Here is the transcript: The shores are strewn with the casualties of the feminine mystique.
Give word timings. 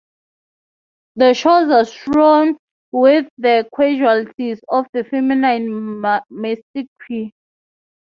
The 1.17 1.35
shores 1.35 1.69
are 1.69 1.85
strewn 1.85 2.57
with 2.91 3.27
the 3.37 3.69
casualties 3.77 4.59
of 4.67 4.87
the 4.93 5.03
feminine 5.03 5.69
mystique. 5.69 7.33